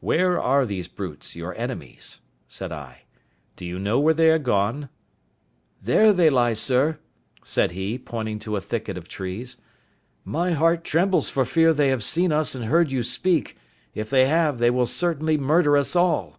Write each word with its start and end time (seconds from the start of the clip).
"Where 0.00 0.40
are 0.40 0.64
these 0.64 0.88
brutes, 0.88 1.36
your 1.36 1.54
enemies?" 1.54 2.22
said 2.48 2.72
I; 2.72 3.02
"do 3.56 3.66
you 3.66 3.78
know 3.78 4.00
where 4.00 4.14
they 4.14 4.30
are 4.30 4.38
gone?" 4.38 4.88
"There 5.82 6.14
they 6.14 6.30
lie, 6.30 6.54
sir," 6.54 6.98
said 7.44 7.72
he, 7.72 7.98
pointing 7.98 8.38
to 8.38 8.56
a 8.56 8.62
thicket 8.62 8.96
of 8.96 9.06
trees; 9.06 9.58
"my 10.24 10.52
heart 10.52 10.82
trembles 10.82 11.28
for 11.28 11.44
fear 11.44 11.74
they 11.74 11.88
have 11.88 12.02
seen 12.02 12.32
us 12.32 12.54
and 12.54 12.64
heard 12.64 12.90
you 12.90 13.02
speak; 13.02 13.58
if 13.94 14.08
they 14.08 14.24
have, 14.24 14.56
they 14.56 14.70
will 14.70 14.86
certainly 14.86 15.36
murder 15.36 15.76
us 15.76 15.94
all." 15.94 16.38